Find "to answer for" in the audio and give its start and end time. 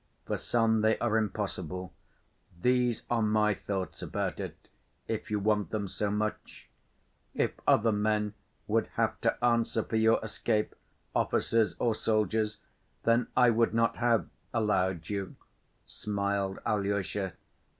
9.21-9.97